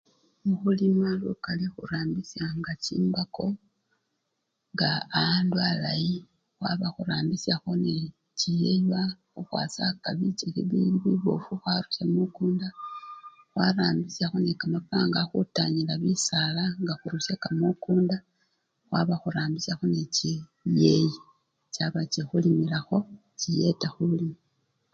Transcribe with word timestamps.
Mukhulima 0.47 1.07
lukali 1.21 1.65
khurambisyanga 1.75 2.71
chimbako, 2.83 3.47
nga 4.73 4.91
awandu 5.19 5.57
alayi, 5.69 6.15
khwaba 6.55 6.75
nga 6.87 6.93
khurambisyakho 6.95 7.71
nende 7.83 8.13
chiyaywa 8.39 9.01
khukhwasaka 9.33 10.07
bichikhi 10.19 10.61
bili 10.69 10.91
bibofu 11.03 11.51
khwarusya 11.61 12.03
mukunda, 12.13 12.67
khwarambisyakho 13.51 14.37
kamapanga 14.59 15.21
khutanyila 15.29 15.93
bisala 16.03 16.63
nga 16.81 16.93
khurusyaka 16.99 17.47
mukunda, 17.59 18.17
khwaba 18.87 19.13
nga 19.15 19.21
khurambisyakho 19.21 19.83
nende 19.87 20.05
chiyeyi 20.15 21.11
chaba 21.73 22.01
chikhulimilakho, 22.11 22.97
chiyeta 23.39 23.87
khulima. 23.95 24.37